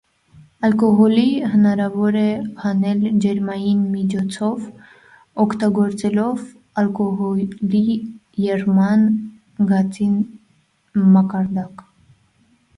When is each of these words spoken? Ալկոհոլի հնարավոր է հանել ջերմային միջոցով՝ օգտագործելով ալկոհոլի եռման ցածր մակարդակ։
Ալկոհոլի 0.67 1.23
հնարավոր 1.49 2.15
է 2.21 2.29
հանել 2.61 3.03
ջերմային 3.25 3.83
միջոցով՝ 3.97 4.65
օգտագործելով 5.45 6.41
ալկոհոլի 6.83 7.83
եռման 8.47 9.05
ցածր 9.69 11.05
մակարդակ։ 11.19 11.87